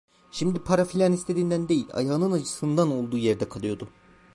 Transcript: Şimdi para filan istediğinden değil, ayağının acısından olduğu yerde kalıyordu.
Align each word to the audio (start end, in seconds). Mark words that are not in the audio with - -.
Şimdi 0.31 0.63
para 0.63 0.85
filan 0.85 1.11
istediğinden 1.13 1.69
değil, 1.69 1.87
ayağının 1.93 2.31
acısından 2.31 2.91
olduğu 2.91 3.17
yerde 3.17 3.49
kalıyordu. 3.49 3.87